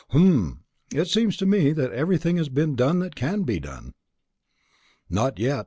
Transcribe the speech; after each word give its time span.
"Humph! 0.09 0.57
Then 0.89 1.01
it 1.03 1.09
seems 1.09 1.37
to 1.37 1.45
me 1.45 1.73
that 1.73 1.91
everything 1.91 2.37
has 2.37 2.49
been 2.49 2.75
done 2.75 2.97
that 3.01 3.13
can 3.15 3.43
be 3.43 3.59
done." 3.59 3.93
"Not 5.11 5.37
yet. 5.37 5.59